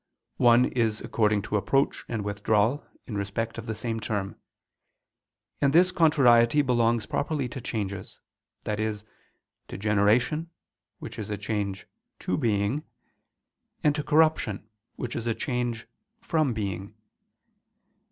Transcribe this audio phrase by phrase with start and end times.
[0.41, 4.35] One is according to approach and withdrawal in respect of the same term:
[5.61, 8.19] and this contrariety belongs properly to changes,
[8.65, 8.93] i.e.
[9.67, 10.49] to generation,
[10.97, 11.85] which is a change
[12.21, 12.83] to being,
[13.83, 15.87] and to corruption, which is a change
[16.23, 16.95] _from being.